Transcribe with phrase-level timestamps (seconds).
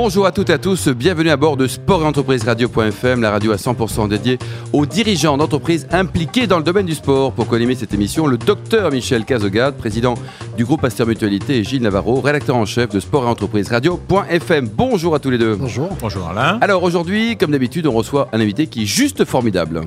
[0.00, 3.32] Bonjour à toutes et à tous, bienvenue à bord de Sport et Entreprise Radio.fm, la
[3.32, 4.38] radio à 100% dédiée
[4.72, 7.32] aux dirigeants d'entreprises impliqués dans le domaine du sport.
[7.32, 10.14] Pour co-animer cette émission, le docteur Michel Cazogade, président
[10.56, 14.68] du groupe Pasteur Mutualité, et Gilles Navarro, rédacteur en chef de Sport et Entreprise Radio.fm.
[14.72, 15.56] Bonjour à tous les deux.
[15.56, 15.88] Bonjour.
[16.00, 16.58] Bonjour Alain.
[16.60, 19.80] Alors aujourd'hui, comme d'habitude, on reçoit un invité qui est juste formidable.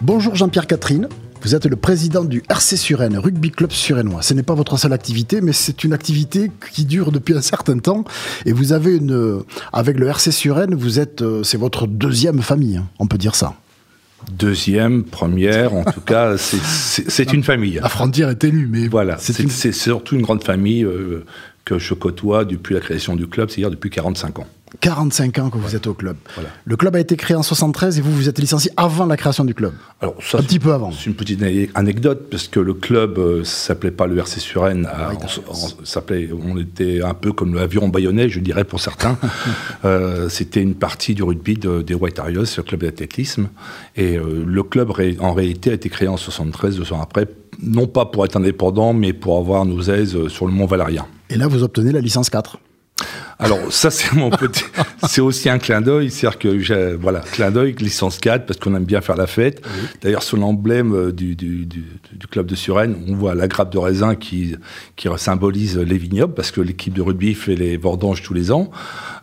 [0.00, 1.08] Bonjour Jean-Pierre Catherine.
[1.42, 4.22] Vous êtes le président du RC Suresnes, Rugby Club Suresnois.
[4.22, 7.78] Ce n'est pas votre seule activité, mais c'est une activité qui dure depuis un certain
[7.78, 8.04] temps.
[8.44, 9.42] Et vous avez une,
[9.72, 13.34] avec le RC Suresnes, vous êtes, euh, c'est votre deuxième famille, hein, on peut dire
[13.34, 13.54] ça.
[14.32, 17.78] Deuxième, première, en tout cas, c'est- une famille.
[17.80, 21.24] La frontière est ténue, mais Voilà, c'est c'est une- c'est surtout une grande famille euh,
[21.64, 24.46] que je côtoie depuis la création du club, c'est-à-dire depuis 45 ans.
[24.80, 26.16] 45 ans que vous êtes au club.
[26.34, 26.50] Voilà.
[26.64, 29.44] Le club a été créé en 73 et vous, vous êtes licencié avant la création
[29.44, 29.72] du club.
[30.00, 30.92] Alors, ça, Un c'est- petit peu avant.
[30.92, 34.88] C'est une petite ane- anecdote, parce que le club euh, s'appelait pas le RC Suresnes,
[35.48, 36.28] on, s'appelait-
[36.60, 39.16] était un peu comme l'aviron bayonnais, je dirais pour certains.
[39.84, 43.48] Euh, C'était une partie du rugby de- des White Harriers, le club d'athlétisme.
[43.96, 47.26] Et euh, le club, en réalité, a été créé en 73, deux ans après,
[47.62, 51.06] non pas pour être indépendant, mais pour avoir nos aises sur le Mont Valérien.
[51.30, 52.58] Et là, vous obtenez la licence 4.
[53.40, 54.64] Alors ça c'est mon petit,
[55.08, 58.74] c'est aussi un clin d'œil, c'est-à-dire que j'ai, voilà, clin d'œil, licence 4 parce qu'on
[58.74, 59.62] aime bien faire la fête.
[60.02, 63.72] D'ailleurs sur l'emblème euh, du, du, du, du club de Suresnes, on voit la grappe
[63.72, 64.56] de raisin qui
[64.96, 68.70] qui symbolise les vignobles parce que l'équipe de rugby fait les vendanges tous les ans.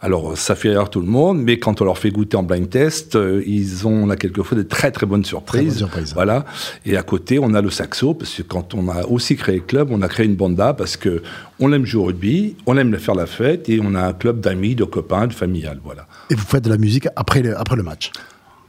[0.01, 2.69] Alors ça fait rire tout le monde, mais quand on leur fait goûter en blind
[2.69, 5.61] test, euh, ils ont on a quelquefois des très très bonnes surprises.
[5.61, 6.13] Très bonnes surprises.
[6.13, 6.45] Voilà.
[6.85, 9.61] Et à côté, on a le saxo, parce que quand on a aussi créé le
[9.61, 11.21] club, on a créé une banda parce que
[11.59, 14.39] on aime jouer au rugby, on aime faire la fête, et on a un club
[14.41, 15.79] d'amis, de copains, de familial.
[15.83, 16.07] Voilà.
[16.29, 18.11] Et vous faites de la musique après le, après le match?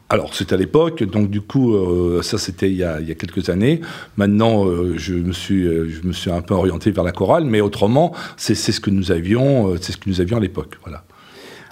[0.09, 3.11] Alors, c'était à l'époque, donc du coup, euh, ça c'était il, y a- il y
[3.11, 3.81] a quelques années.
[4.17, 7.45] Maintenant, euh, je, me suis, euh, je me suis un peu orienté vers la chorale,
[7.45, 10.79] mais autrement, c'est ce que nous avions, c'est ce que nous avions à l'époque.
[10.85, 11.02] Voilà.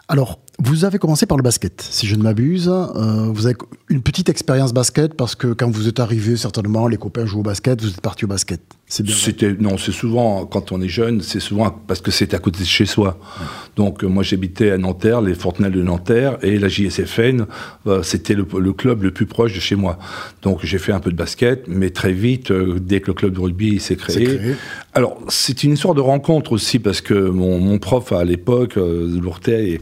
[0.08, 2.68] Alors, vous avez commencé par le basket, si je ne m'abuse.
[2.68, 3.56] Euh, vous avez
[3.88, 7.44] une petite expérience basket parce que quand vous êtes arrivé, certainement, les copains jouent au
[7.44, 8.60] basket, vous êtes parti au basket.
[8.86, 9.14] C'est bien.
[9.14, 12.60] C'était non, c'est souvent quand on est jeune, c'est souvent parce que c'est à côté
[12.60, 13.18] de chez soi.
[13.76, 17.46] Donc euh, moi j'habitais à Nanterre, les Fortenelles de Nanterre et la JSFN,
[17.86, 19.98] euh, c'était le, le club le plus proche de chez moi.
[20.42, 23.32] Donc j'ai fait un peu de basket, mais très vite, euh, dès que le club
[23.32, 24.38] de rugby s'est créé.
[24.92, 29.80] Alors c'est une histoire de rencontre aussi parce que mon, mon prof à l'époque, Lourtet,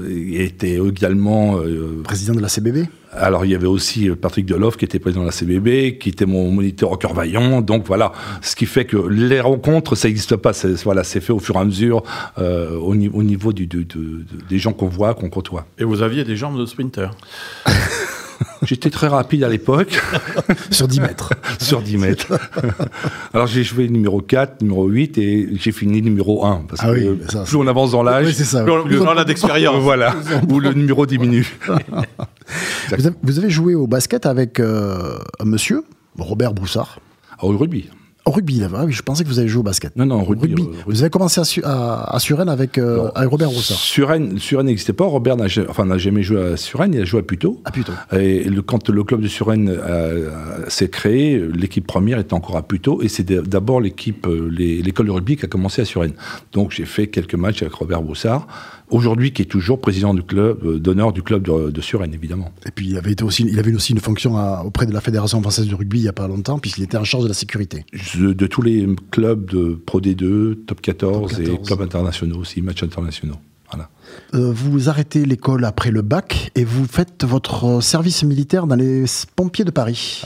[0.00, 4.46] euh, était également euh, Président de la CBB alors il y avait aussi euh, Patrick
[4.46, 7.60] Deloff qui était président de la CBB, qui était mon moniteur au cœur vaillant.
[7.60, 10.52] Donc voilà, ce qui fait que les rencontres, ça n'existe pas.
[10.52, 12.04] C'est voilà, c'est fait au fur et à mesure
[12.38, 15.66] euh, au, ni- au niveau du, du- du- des gens qu'on voit, qu'on côtoie.
[15.76, 17.10] Et vous aviez des jambes de sprinter?
[18.62, 19.98] J'étais très rapide à l'époque,
[20.70, 21.32] sur 10 mètres.
[21.60, 22.38] sur 10 mètres.
[23.34, 26.64] Alors j'ai joué numéro 4, numéro 8 et j'ai fini numéro 1.
[26.68, 28.34] Parce Ah que oui, euh, ça, plus on avance dans l'âge, Oui.
[28.34, 29.76] Plus on, plus on a d'expérience.
[29.82, 30.14] voilà,
[30.48, 31.56] où le numéro diminue.
[32.96, 35.84] Vous avez, vous avez joué au basket avec euh, un monsieur,
[36.18, 36.98] Robert Broussard.
[37.40, 37.88] Au rugby.
[38.26, 39.96] Au rugby, là, oui, je pensais que vous avez joué au basket.
[39.96, 40.52] Non, non, au rugby.
[40.52, 40.68] euh, rugby.
[40.86, 43.78] Vous avez commencé à, Su- à, à Suresnes avec, euh, avec Robert Broussard.
[43.78, 45.06] Suresnes, Suresnes n'existait pas.
[45.06, 47.60] Robert n'a enfin, jamais joué à Suresnes, il a joué à Puteaux.
[47.64, 47.92] Ah, plutôt.
[48.12, 50.30] Et le, quand le club de Suresnes euh,
[50.68, 55.36] s'est créé, l'équipe première était encore à Puteaux, et c'est d'abord l'équipe, l'école de rugby
[55.36, 56.14] qui a commencé à Suresnes.
[56.52, 58.46] Donc j'ai fait quelques matchs avec Robert Broussard,
[58.90, 62.52] aujourd'hui qui est toujours président du club, euh, d'honneur du club de, de Suresnes, évidemment.
[62.66, 65.00] Et puis il avait, été aussi, il avait aussi une fonction à- auprès de la
[65.00, 67.34] Fédération française de rugby il n'y a pas longtemps, puisqu'il était en charge de la
[67.34, 67.84] sécurité.
[68.18, 71.66] De, de tous les clubs de Pro D2, Top 14, Top et 14.
[71.66, 73.36] clubs internationaux aussi, matchs internationaux.
[73.72, 73.88] Voilà.
[74.34, 78.76] Euh, vous arrêtez l'école après le bac et vous faites votre euh, service militaire dans
[78.76, 79.04] les
[79.34, 80.22] pompiers de Paris.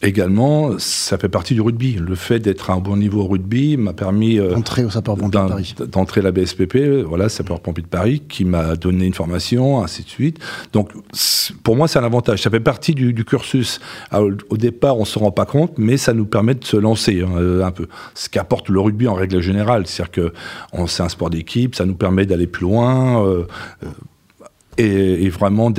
[0.00, 1.94] Également, ça fait partie du rugby.
[1.94, 5.40] Le fait d'être à un bon niveau au rugby m'a permis euh, Entrée au sapeur-pompier
[5.40, 5.74] de Paris.
[5.90, 10.38] d'entrer la BSPP, voilà, sapeur-pompier de Paris, qui m'a donné une formation, ainsi de suite.
[10.72, 10.92] Donc,
[11.64, 12.42] pour moi, c'est un avantage.
[12.42, 13.80] Ça fait partie du, du cursus.
[14.12, 17.22] Alors, au départ, on se rend pas compte, mais ça nous permet de se lancer
[17.22, 17.88] hein, un peu.
[18.14, 20.32] Ce qu'apporte le rugby en règle générale, c'est-à-dire que
[20.86, 23.27] c'est un sport d'équipe, ça nous permet d'aller plus loin.
[23.28, 23.46] Euh,
[23.84, 23.86] euh,
[24.76, 25.70] et, et vraiment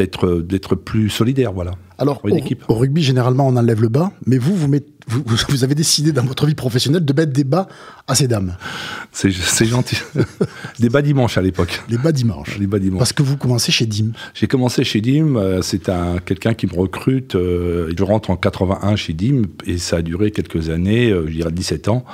[0.42, 1.72] d'être plus solidaire, voilà.
[1.98, 2.30] Alors, au,
[2.68, 6.12] au rugby, généralement, on enlève le bas, mais vous, vous, mettez- vous, vous avez décidé
[6.12, 7.68] dans votre vie professionnelle de mettre des bas
[8.08, 8.56] à ces dames.
[9.12, 9.32] C'est
[9.66, 9.98] gentil.
[10.80, 11.82] Des bas dimanches à l'époque.
[11.90, 12.58] Les bas dimanches.
[12.58, 13.00] Les bas dimanches.
[13.00, 14.12] Parce que vous commencez chez Dim.
[14.34, 17.36] J'ai commencé chez DIM, euh, c'est un quelqu'un qui me recrute.
[17.36, 21.34] euh, je rentre en 81 chez DIM et ça a duré quelques années, euh, je
[21.34, 22.06] dirais 17 ans.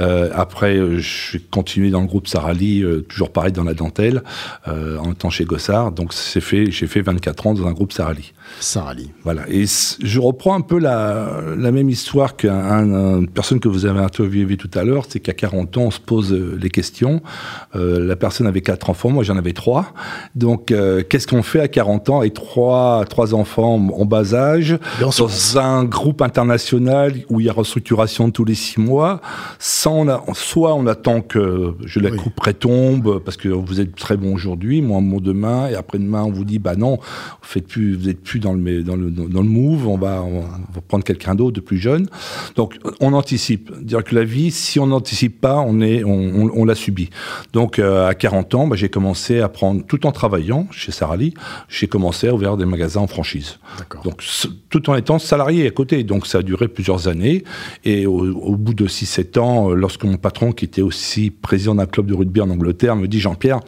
[0.00, 4.22] Euh, après, euh, j'ai continué dans le groupe Sarali, euh, toujours pareil dans la dentelle,
[4.68, 5.92] euh, en étant chez Gossard.
[5.92, 8.32] Donc c'est fait, j'ai fait 24 ans dans un groupe Sarali.
[8.60, 9.10] Sarah Lee.
[9.24, 9.42] Voilà.
[9.48, 14.56] Et je reprends un peu la, la même histoire qu'une personne que vous avez interviewée
[14.56, 17.22] tout à l'heure, c'est qu'à 40 ans, on se pose euh, les questions.
[17.76, 19.92] Euh, la personne avait quatre enfants, moi j'en avais trois.
[20.34, 22.20] Donc, euh, qu'est-ce qu'on fait à 40 ans?
[22.20, 27.52] Avec trois, trois enfants en bas âge, dans un groupe international où il y a
[27.52, 29.20] restructuration tous les six mois,
[29.58, 32.16] sans, soit on attend que je la Oui.
[32.16, 36.30] coupe retombe, parce que vous êtes très bon aujourd'hui, moi bon demain, et après-demain on
[36.30, 39.42] vous dit, bah non, vous faites plus, vous êtes plus dans le, dans le, dans
[39.42, 42.08] le move, on va, on va prendre quelqu'un d'autre de plus jeune.
[42.56, 43.72] Donc on anticipe.
[43.82, 47.10] Dire que la vie, si on n'anticipe pas, on, est, on, on, on la subit.
[47.52, 51.34] Donc euh, à 40 ans, bah, j'ai commencé à prendre, tout en travaillant chez Sarali,
[51.68, 53.58] j'ai commencé à ouvrir des magasins en franchise.
[54.04, 54.22] Donc
[54.68, 56.04] tout en étant salarié à côté.
[56.04, 57.44] Donc ça a duré plusieurs années.
[57.84, 61.74] Et au, au bout de 6-7 ans, euh, lorsque mon patron, qui était aussi président
[61.74, 63.60] d'un club de rugby en Angleterre, me dit Jean-Pierre,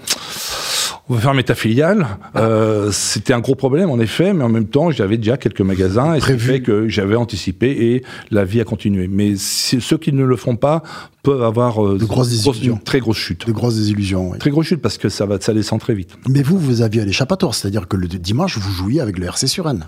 [1.09, 2.06] on va fermer ta filiale.
[2.37, 6.15] Euh, C'était un gros problème, en effet, mais en même temps, j'avais déjà quelques magasins
[6.15, 6.53] et ce qui Prévu.
[6.53, 9.06] fait que j'avais anticipé et la vie a continué.
[9.06, 10.83] Mais si- ceux qui ne le font pas
[11.23, 12.79] peuvent avoir euh, De grosses désillusions.
[12.83, 13.47] très grosse chute.
[13.47, 14.31] De grosses désillusions.
[14.31, 14.39] oui.
[14.39, 16.17] Très grosse chute parce que ça va, ça descend très vite.
[16.29, 19.87] Mais vous, vous aviez l'échappatoire, c'est-à-dire que le dimanche, vous jouiez avec le RC Suresnes.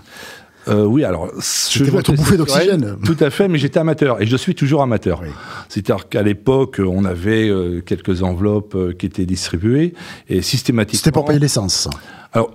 [0.67, 1.29] Euh, oui, alors.
[1.37, 2.97] je votre bouffée d'oxygène.
[3.03, 5.21] Tout à fait, mais j'étais amateur et je suis toujours amateur.
[5.21, 5.29] Oui.
[5.69, 9.93] C'est-à-dire qu'à l'époque, on avait euh, quelques enveloppes euh, qui étaient distribuées
[10.29, 10.97] et systématiquement.
[10.97, 11.87] C'était pour payer l'essence.
[12.33, 12.51] Alors,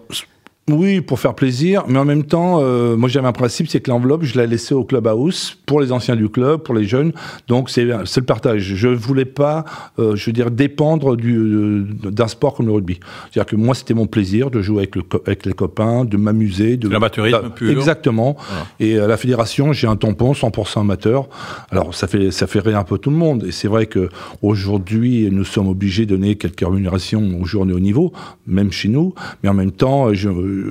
[0.71, 3.91] oui, pour faire plaisir, mais en même temps, euh, moi j'avais un principe, c'est que
[3.91, 7.13] l'enveloppe, je la laissais au clubhouse pour les anciens du club, pour les jeunes.
[7.49, 8.63] Donc c'est le partage.
[8.63, 9.65] Je voulais pas,
[9.99, 13.01] euh, je veux dire, dépendre du, euh, d'un sport comme le rugby.
[13.31, 16.77] C'est-à-dire que moi, c'était mon plaisir de jouer avec, le, avec les copains, de m'amuser,
[16.77, 17.71] de L'amateurisme d'a- pur.
[17.71, 18.37] Exactement.
[18.79, 21.29] Et à la fédération, j'ai un tampon 100% amateur.
[21.73, 23.45] Alors ça fait ça fait rire un peu tout le monde.
[23.49, 24.09] Et c'est vrai que
[24.43, 28.13] aujourd'hui, nous sommes obligés de donner quelques rémunérations aux journées au niveau,
[28.47, 29.13] même chez nous.
[29.43, 30.29] Mais en même temps, je,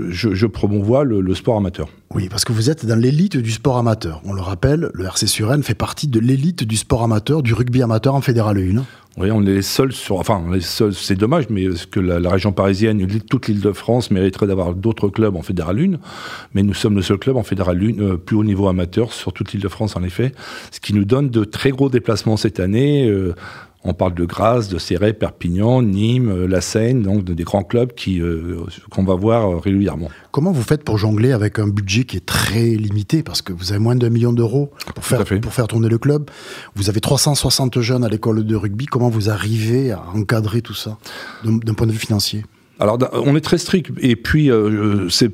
[0.09, 1.87] je, je promouvois le, le sport amateur.
[2.13, 4.21] Oui, parce que vous êtes dans l'élite du sport amateur.
[4.25, 7.81] On le rappelle, le RC Suresnes fait partie de l'élite du sport amateur, du rugby
[7.81, 8.83] amateur en Fédéral 1.
[9.17, 10.17] Oui, on est les seuls sur.
[10.19, 10.93] Enfin, on est les seuls.
[10.93, 15.09] C'est dommage, mais parce que la, la région parisienne, l'île- toute l'Île-de-France mériterait d'avoir d'autres
[15.09, 15.97] clubs en Fédéral 1.
[16.53, 19.33] Mais nous sommes le seul club en Fédéral 1, euh, plus haut niveau amateur sur
[19.33, 20.31] toute l'Île-de-France, en effet.
[20.71, 23.07] Ce qui nous donne de très gros déplacements cette année.
[23.09, 23.35] Euh,
[23.83, 27.63] on parle de Grasse, de Céret, Perpignan, Nîmes, euh, La Seine, donc de- des grands
[27.63, 28.57] clubs qui euh,
[28.91, 30.09] qu'on va voir euh, régulièrement.
[30.31, 33.23] Comment vous faites pour jongler avec un budget qui est très limité?
[33.23, 36.29] Parce que vous avez moins d'un million d'euros pour faire, pour tourner le club.
[36.75, 38.85] Vous avez 360 jeunes à l'école de rugby.
[38.85, 40.97] Comment vous arrivez à encadrer tout ça
[41.43, 42.45] d'un point de vue financier?
[42.79, 43.91] Alors, on est très strict.
[43.99, 45.31] Et puis, euh, c'est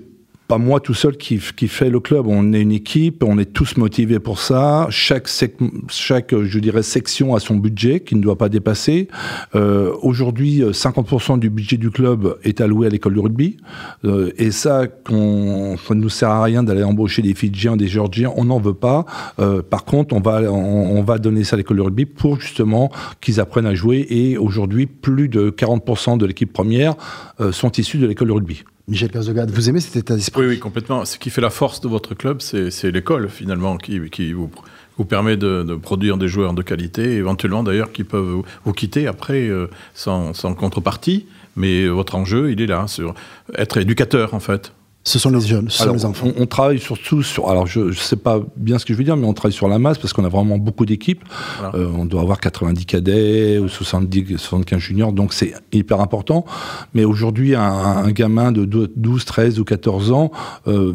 [0.47, 2.27] pas moi tout seul qui, qui fait le club.
[2.27, 4.87] On est une équipe, on est tous motivés pour ça.
[4.89, 9.07] Chaque, je dirais, section a son budget qui ne doit pas dépasser.
[9.55, 13.57] Euh, Aujourd'hui, euh, 50% du budget du club est alloué à l'école de rugby.
[14.05, 18.31] Euh, et ça, ça ne nous sert à rien d'aller embaucher des Fidjiens, des Géorgiens.
[18.35, 19.05] On n'en veut pas.
[19.39, 22.89] Euh, par contre, on va, on, va donner ça à l'école de rugby pour justement
[23.21, 24.05] qu'ils apprennent à jouer.
[24.09, 26.95] Et aujourd'hui, plus de 40% de l'équipe première
[27.51, 28.63] sont issus de l'école de rugby.
[28.89, 30.41] Michel Cazogade, vous aimez cet état d'esprit?
[30.41, 31.03] Oui, oui, complètement.
[31.03, 34.49] Ce qui fait la force de votre club, c'est l'école, finalement, qui, vous,
[35.05, 39.49] permet de, produire des joueurs de qualité, éventuellement d'ailleurs qui peuvent vous, vous quitter après
[39.49, 41.25] euh, sans, sans contrepartie.
[41.57, 43.13] Mais votre enjeu, il est là, sur
[43.57, 44.71] être éducateur, en fait.
[45.07, 46.27] Ce sont les jeunes, ce sont les enfants.
[46.37, 47.49] On, on travaille surtout sur.
[47.49, 49.69] Alors, je ne sais pas bien ce que je veux dire, mais on travaille sur
[49.69, 51.23] la masse parce qu'on a vraiment beaucoup d'équipes.
[51.59, 51.75] Voilà.
[51.75, 56.43] Euh, on doit avoir 90 cadets ou 70, 75 juniors, donc c'est hyper important.
[56.93, 60.31] Mais aujourd'hui, un, un gamin de 12, 13 ou 14 ans.
[60.67, 60.93] euh,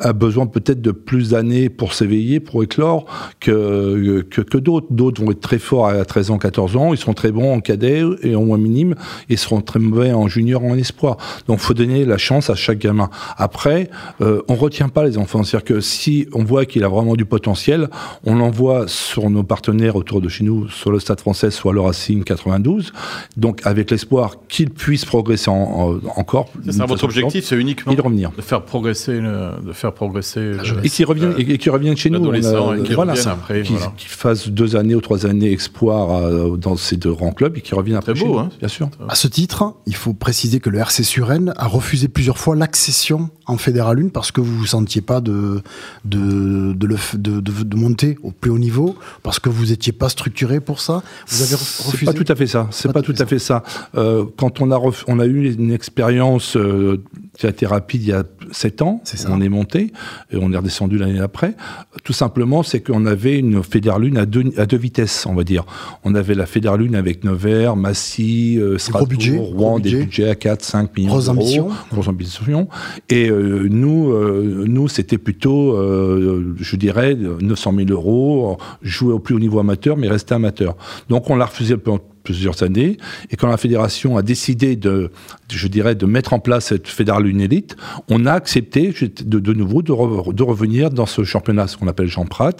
[0.00, 3.06] a besoin peut-être de plus d'années pour s'éveiller, pour éclore,
[3.40, 4.86] que, que, que d'autres.
[4.90, 7.60] D'autres vont être très forts à 13 ans, 14 ans, ils seront très bons en
[7.60, 8.94] cadet et en moins minime,
[9.28, 11.16] et seront très mauvais en junior, en espoir.
[11.46, 13.10] Donc, faut donner la chance à chaque gamin.
[13.36, 13.90] Après,
[14.20, 15.42] euh, on retient pas les enfants.
[15.42, 17.88] C'est-à-dire que si on voit qu'il a vraiment du potentiel,
[18.24, 21.80] on l'envoie sur nos partenaires autour de chez nous, sur le Stade français, soit le
[21.80, 22.92] Racing 92,
[23.36, 26.48] donc avec l'espoir qu'il puisse progresser en- en- encore.
[26.64, 28.30] C'est ça, votre objectif, c'est uniquement de revenir.
[28.36, 30.52] de faire progresser, le- de faire faire progresser.
[30.82, 32.24] et qui reviennent, et qui reviennent chez nous.
[32.24, 33.62] On qui voilà, après.
[33.62, 37.60] Qui, qui, fassent deux années ou trois années exploit dans ces deux grands clubs et
[37.60, 38.14] qui reviennent après.
[38.14, 38.88] Très beau, hein, bien sûr.
[39.08, 43.30] À ce titre, il faut préciser que le RC Suresnes a refusé plusieurs fois l'accession
[43.46, 45.62] en Fédéral 1 parce que vous vous sentiez pas de
[46.04, 50.60] de, de, de, de, monter au plus haut niveau, parce que vous n'étiez pas structuré
[50.60, 51.02] pour ça.
[51.28, 51.98] Vous avez refusé.
[51.98, 52.66] C'est pas tout à fait ça.
[52.70, 53.62] C'est pas, tout à fait ça.
[53.96, 57.02] Euh, quand on a on a eu une expérience euh,
[57.38, 59.92] qui a été rapide il y a sept ans, on est monté
[60.32, 61.54] et on est redescendu l'année après.
[62.02, 65.64] Tout simplement, c'est qu'on avait une Fédéralune à deux, à deux vitesses, on va dire.
[66.02, 70.64] On avait la Fédéralune avec Nevers, Massy, euh, Strasbourg, budget, Rouen, des budgets à 4,
[70.64, 71.68] 5 millions Grosse ambition.
[71.92, 72.68] Grosse ambition.
[73.08, 79.36] Et euh, nous, euh, nous c'était plutôt, je dirais, 900 000 euros, jouer au plus
[79.36, 80.76] haut niveau amateur, mais rester amateur.
[81.08, 82.98] Donc on l'a refusé pendant plusieurs années.
[83.30, 85.10] Et quand la fédération a décidé de,
[85.50, 87.74] je dirais, de mettre en place cette Fédéralune Élite,
[88.10, 88.92] on a accepté
[89.24, 89.92] de, nouveau de,
[90.32, 92.52] de, revenir dans ce championnat, ce qu'on appelle Jean Prat,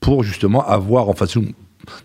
[0.00, 1.44] pour justement avoir en façon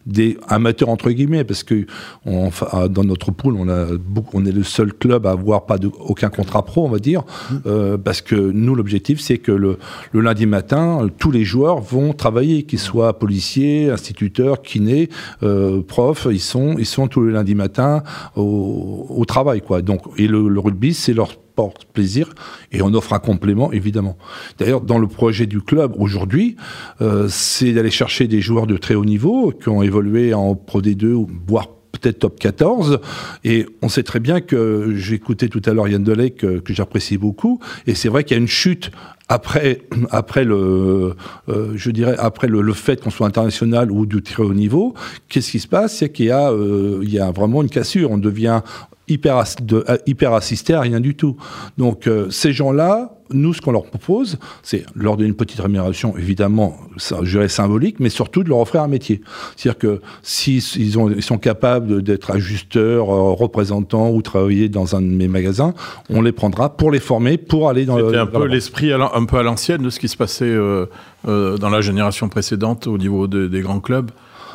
[0.05, 1.85] des amateurs entre guillemets parce que
[2.25, 2.49] on,
[2.89, 3.87] dans notre pool on a
[4.33, 7.23] on est le seul club à avoir pas de, aucun contrat pro on va dire.
[7.51, 7.55] Mmh.
[7.65, 9.77] euh, parce que nous l'objectif c'est que le,
[10.11, 15.09] le, lundi matin tous les joueurs vont travailler qu'ils soient policiers instituteurs kinés
[15.43, 18.03] euh, profs ils sont ils sont tous les lundis matin
[18.35, 19.81] au, au travail quoi.
[19.81, 22.29] Donc et le, le rugby c'est leur porte plaisir
[22.71, 24.15] et on offre un complément évidemment.
[24.59, 26.55] D'ailleurs, dans le projet du club aujourd'hui,
[27.01, 30.81] euh, c'est d'aller chercher des joueurs de très haut niveau qui ont évolué en Pro
[30.81, 31.67] D2 voire
[31.99, 32.99] peut-être top 14.
[33.43, 37.59] Et on sait très bien que écouté tout à l'heure Yann Delay que, j'apprécie beaucoup.
[37.85, 38.91] Et c'est vrai qu'il y a une chute
[39.29, 41.15] après, après le,
[41.49, 44.93] euh, je dirais après le, fait qu'on soit international ou du très haut niveau.
[45.29, 45.97] Qu'est-ce qui se passe?
[45.97, 48.11] C'est qu'il y a, euh, y a vraiment une cassure.
[48.11, 48.61] On devient
[49.07, 51.37] hyper, euh, hyper assisté à rien du tout.
[51.77, 56.77] Donc ces gens-là, nous, ce qu'on leur propose, c'est leur donner une petite rémunération, évidemment,
[56.97, 59.21] je dirais symbolique, mais surtout de leur offrir un métier.
[59.55, 65.01] C'est-à-dire que s'ils ils ils sont capables d'être ajusteurs, euh, représentants ou travailler dans un
[65.01, 65.73] de mes magasins,
[66.09, 69.37] on les prendra pour les former, pour aller dans C'était un peu l'esprit un peu
[69.37, 70.85] à l'ancienne de ce qui se passait euh,
[71.27, 74.11] euh, dans la génération précédente au niveau de, des grands clubs.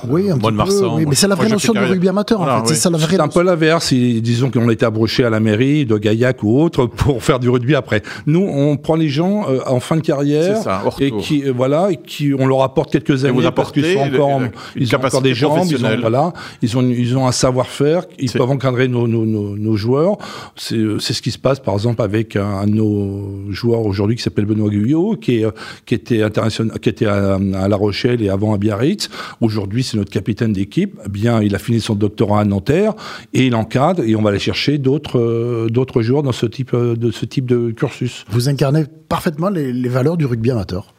[0.09, 2.75] Oui, un petit peu, oui, mais c'est la vraie notion de rugby amateur, en fait.
[2.75, 3.93] C'est vraie un peu l'inverse.
[3.93, 7.75] Disons qu'on était abroché à la mairie de Gaillac ou autre pour faire du rugby
[7.75, 8.03] après.
[8.27, 11.91] Nous, on prend les gens euh, en fin de carrière ça, et qui, euh, voilà,
[11.91, 14.41] et qui, on leur apporte quelques années parce qu'ils sont encore,
[14.77, 16.33] ils ont encore des jambes, ils ont, voilà,
[16.63, 20.17] ils ont, ils ont un savoir-faire, ils peuvent encadrer nos, nos, nos, nos joueurs.
[20.57, 24.47] C'est ce qui se passe, par exemple, avec un, de nos joueurs aujourd'hui qui s'appelle
[24.47, 25.47] Benoît Guyot, qui, est,
[25.87, 29.09] qui était international, qui était à, à La Rochelle et avant à Biarritz.
[29.41, 30.99] Aujourd'hui, c'est notre capitaine d'équipe.
[31.05, 32.95] Eh bien, il a fini son doctorat à Nanterre
[33.35, 36.73] et il encadre et on va aller chercher d'autres euh, d'autres joueurs dans ce type
[36.73, 38.25] euh, de ce type de cursus.
[38.31, 40.95] Vous incarnez parfaitement les, les valeurs du rugby amateur.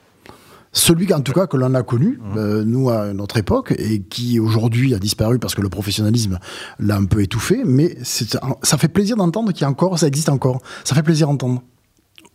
[0.75, 2.37] Celui en tout cas que l'on a connu, mmh.
[2.37, 6.39] euh, nous à notre époque, et qui aujourd'hui a disparu parce que le professionnalisme
[6.79, 10.29] l'a un peu étouffé, mais ça fait plaisir d'entendre qu'il y a encore, ça existe
[10.29, 10.61] encore.
[10.83, 11.61] Ça fait plaisir d'entendre.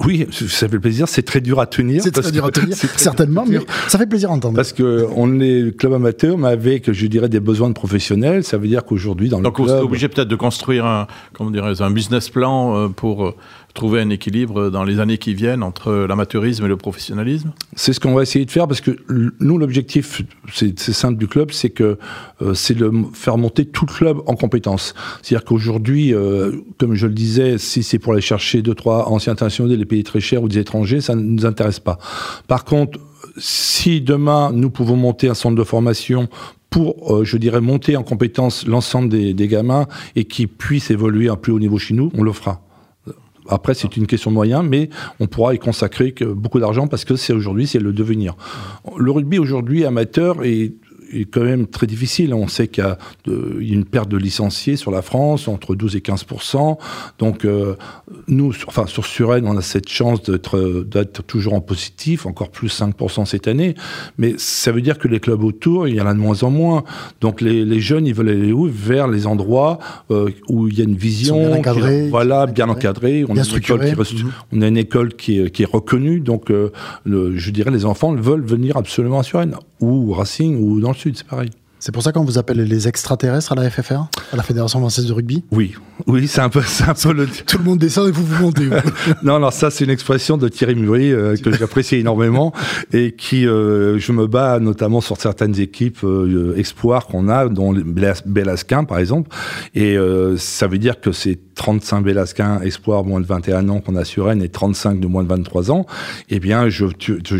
[0.04, 1.08] Oui, ça fait plaisir.
[1.08, 2.02] C'est très dur à tenir.
[2.02, 4.54] C'est très dur à tenir, certainement, mais ça fait plaisir à entendre.
[4.54, 8.44] Parce que on est club amateur, mais avec, je dirais, des besoins de professionnels.
[8.44, 9.66] Ça veut dire qu'aujourd'hui, dans Donc le club...
[9.66, 13.26] Donc, on est obligé peut-être de construire un, comment dirais, un business plan euh, pour
[13.26, 13.34] euh,
[13.78, 18.00] trouver un équilibre dans les années qui viennent entre l'amateurisme et le professionnalisme C'est ce
[18.00, 18.96] qu'on va essayer de faire parce que
[19.40, 21.96] nous, l'objectif, c'est simple du club, c'est que
[22.42, 24.94] euh, c'est de faire monter tout le club en compétences.
[25.22, 29.32] C'est-à-dire qu'aujourd'hui, euh, comme je le disais, si c'est pour aller chercher deux, trois anciens
[29.32, 31.98] internationaux des pays très chers ou des étrangers, ça ne nous intéresse pas.
[32.48, 32.98] Par contre,
[33.36, 36.28] si demain nous pouvons monter un centre de formation
[36.68, 41.32] pour, euh, je dirais, monter en compétence l'ensemble des, gamins et qui puissent évoluer à
[41.32, 42.67] un plus haut niveau chez nous, on le fera.
[43.48, 44.90] Après, c'est une question de moyens, mais
[45.20, 48.36] on pourra y consacrer beaucoup d'argent parce que c'est aujourd'hui, c'est le devenir.
[48.96, 50.74] Le rugby aujourd'hui amateur est
[51.12, 52.34] est quand même très difficile.
[52.34, 52.98] On sait qu'il y, a
[53.74, 56.78] une perte de licenciés sur la France, entre 12 et 15%
[57.18, 57.76] Donc, euh,
[58.26, 63.24] nous, enfin, sur Suresnes, on a cette chance d'être toujours en positif, encore plus 5%
[63.24, 63.74] cette année.
[64.18, 66.50] Mais ça veut dire que les clubs autour, il y en a de moins en
[66.50, 66.84] moins.
[67.20, 68.68] Donc, les, les jeunes, ils veulent aller où?
[68.68, 69.78] Vers les endroits
[70.10, 71.38] euh, où il y a une vision.
[71.38, 73.24] Bien encadré, voilà, bien encadré.
[73.28, 74.30] On, a une école qui, mmh.
[74.52, 76.20] on a une école qui est, qui est reconnue.
[76.20, 76.70] Donc, euh,
[77.04, 80.96] le, je dirais, les enfants veulent venir absolument à Suresnes, ou Racing, ou dans le
[80.96, 81.50] Sud, c'est pareil.
[81.80, 85.06] C'est pour ça qu'on vous appelle les extraterrestres à la FFR, à la Fédération française
[85.06, 85.44] de rugby?
[85.52, 85.74] Oui,
[86.08, 87.26] oui, c'est un peu, c'est un peu le.
[87.46, 88.68] Tout le monde descend et vous vous montez.
[89.22, 92.52] non, alors ça, c'est une expression de Thierry Murray euh, que j'apprécie énormément
[92.92, 97.72] et qui, euh, je me bats notamment sur certaines équipes euh, espoirs qu'on a, dont
[97.72, 99.30] Belasquin par exemple,
[99.74, 99.96] et
[100.36, 104.26] ça veut dire que c'est 35 Belasquin espoirs moins de 21 ans qu'on a sur
[104.26, 105.86] Rennes et 35 de moins de 23 ans.
[106.30, 106.86] Eh bien, je,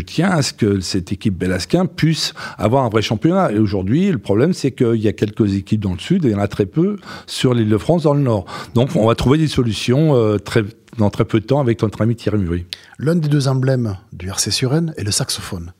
[0.05, 3.51] tiens à ce que cette équipe Belasquin puisse avoir un vrai championnat.
[3.51, 6.31] Et aujourd'hui, le problème, c'est qu'il y a quelques équipes dans le sud et il
[6.33, 8.45] y en a très peu sur l'île de France dans le nord.
[8.75, 10.63] Donc, on va trouver des solutions euh, très,
[10.97, 12.65] dans très peu de temps avec notre ami Thierry Murray.
[12.99, 15.71] L'un des deux emblèmes du RC Suren est le saxophone.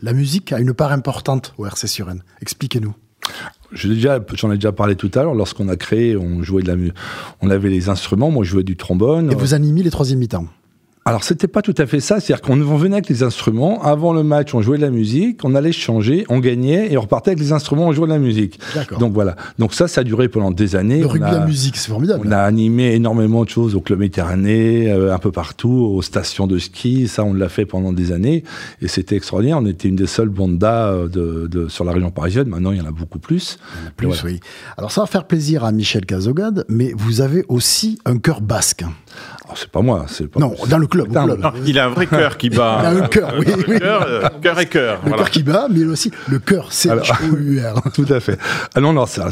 [0.00, 2.22] La musique a une part importante au RC Suren.
[2.40, 2.94] Expliquez-nous.
[3.72, 5.34] J'en ai déjà parlé tout à l'heure.
[5.34, 6.92] Lorsqu'on a créé, on jouait de la,
[7.40, 8.30] on avait les instruments.
[8.30, 9.30] Moi, je jouais du trombone.
[9.30, 10.46] Et vous animez les troisième mi-temps.
[11.08, 14.22] Alors c'était pas tout à fait ça, c'est-à-dire qu'on venait avec les instruments, avant le
[14.22, 17.40] match on jouait de la musique, on allait changer, on gagnait et on repartait avec
[17.40, 18.60] les instruments, on jouait de la musique.
[19.00, 21.00] Donc voilà, donc ça ça a duré pendant des années.
[21.00, 22.26] Le rugby à musique, c'est formidable.
[22.28, 26.46] On a animé énormément de choses au club Méditerranée, euh, un peu partout, aux stations
[26.46, 28.44] de ski, ça on l'a fait pendant des années
[28.82, 29.56] et c'était extraordinaire.
[29.62, 32.82] On était une des seules bandas euh, de, sur la région parisienne, maintenant il y
[32.82, 33.58] en a beaucoup plus.
[33.72, 34.40] Il y en a plus, oui.
[34.76, 38.84] Alors ça va faire plaisir à Michel Cazogade, mais vous avez aussi un cœur basque.
[39.48, 40.38] Oh, c'est pas moi, c'est pas.
[40.40, 40.97] Non, dans le club.
[41.66, 42.78] Il a un vrai cœur qui bat.
[42.80, 43.46] il a un cœur, oui.
[43.68, 43.76] oui.
[43.82, 45.00] Euh, cœur, et cœur.
[45.04, 47.82] Le cœur qui bat, mais aussi le cœur, c'est H-O-U-R.
[47.94, 48.38] Tout à fait.
[48.74, 49.28] Ah non, non, ça,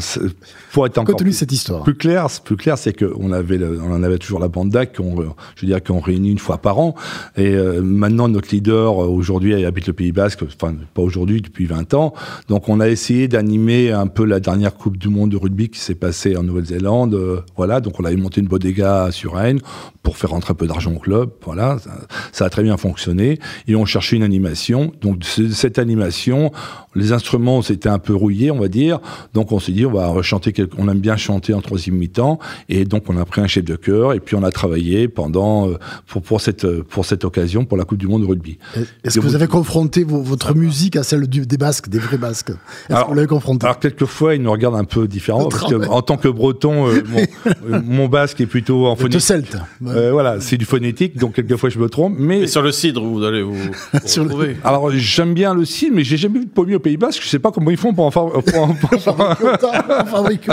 [0.71, 1.83] pour être encore plus, cette histoire.
[1.83, 5.15] plus clair, plus clair, c'est qu'on avait, on en avait toujours la bande d'AC, qu'on,
[5.55, 6.95] je veux dire, qu'on réunit une fois par an.
[7.35, 11.65] Et euh, maintenant, notre leader euh, aujourd'hui habite le Pays Basque, enfin pas aujourd'hui, depuis
[11.65, 12.13] 20 ans.
[12.47, 15.79] Donc, on a essayé d'animer un peu la dernière Coupe du Monde de rugby qui
[15.79, 17.43] s'est passée en Nouvelle-Zélande.
[17.55, 19.59] voilà, donc on avait monté une bodega sur Rennes
[20.07, 21.31] pour faire rentrer un peu d'argent au club.
[21.43, 21.79] Voilà,
[22.31, 23.39] ça, a très bien fonctionné.
[23.67, 24.93] Et on cherchait une animation.
[25.01, 26.53] Donc cette animation,
[26.95, 29.01] les instruments c'était un peu rouillés, on va dire.
[29.33, 30.53] Donc on s'est dit on va rechanter.
[30.77, 32.39] On aime bien chanter en troisième mi-temps.
[32.69, 35.67] Et donc on a pris un chef de chœur et puis on a travaillé pendant
[35.67, 38.59] euh, pour pour cette pour cette occasion pour la Coupe du Monde de rugby.
[39.03, 42.51] Est-ce que vous avez confronté votre musique à celle du, des Basques, des vrais Basques?
[42.89, 45.85] Est-ce que vous l'avez confronté Alors quelquefois ils nous regardent un peu différemment parce que,
[45.89, 47.03] en tant que Breton, euh,
[47.69, 49.19] euh, mon, basque est plutôt en phonétique.
[49.19, 49.57] celte.
[49.97, 52.15] Euh, voilà, c'est du phonétique, donc quelquefois je me trompe.
[52.17, 53.55] Mais Et sur le cidre, vous allez vous,
[53.93, 54.57] retrouver.
[54.63, 57.21] Alors j'aime bien le cidre, mais j'ai jamais vu de pommier au Pays Basque.
[57.23, 58.25] Je sais pas comment ils font pour en faire.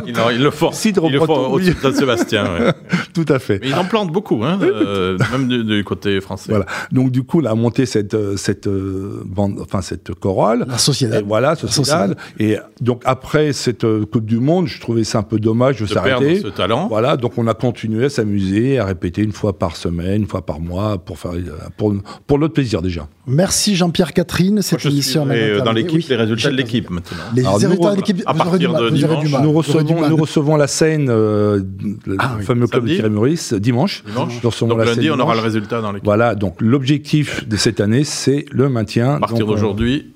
[0.06, 0.72] ils, le font.
[0.72, 2.72] Cidre ils le font au de Sébastien.
[3.14, 3.58] Tout à fait.
[3.60, 6.50] Mais ils en plantent beaucoup, hein, euh, même du, côté français.
[6.50, 6.66] Voilà.
[6.90, 10.64] Donc du coup, là, a monté cette euh, cette bande, enfin cette chorale.
[10.68, 11.22] La société.
[11.26, 12.16] Voilà, sociétale.
[12.38, 16.40] Et donc après cette Coupe du Monde, je trouvais ça un peu dommage de, s'arrêter.
[16.40, 16.88] ce talent.
[16.88, 20.44] Voilà, donc on a continué à s'amuser, à répéter une fois par semaine, une fois
[20.44, 21.32] par mois, pour, faire,
[21.76, 21.94] pour,
[22.26, 23.08] pour notre plaisir déjà.
[23.26, 24.62] Merci Jean-Pierre Catherine.
[24.62, 27.18] Cette émission euh, dans l'équipe, les résultats de l'équipe maintenant.
[27.34, 31.62] Les résultats de l'équipe, à partir de dimanche, nous recevons, nous recevons la scène, euh,
[32.06, 34.04] le ah fameux club de Thierry Maurice, dimanche.
[34.06, 34.40] dimanche.
[34.40, 36.04] donc lundi, on aura le résultat dans l'équipe.
[36.04, 39.14] Voilà, donc l'objectif de cette année, c'est le maintien.
[39.14, 40.13] À partir d'aujourd'hui,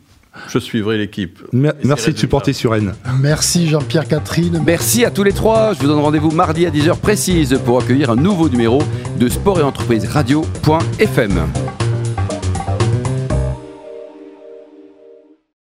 [0.48, 1.40] je suivrai l'équipe.
[1.52, 2.94] Merci de supporter sur N.
[3.20, 4.62] Merci Jean-Pierre Catherine.
[4.64, 5.72] Merci à tous les trois.
[5.74, 8.82] Je vous donne rendez-vous mardi à 10h précise pour accueillir un nouveau numéro
[9.18, 11.48] de Sport et Entreprise Radio.fm.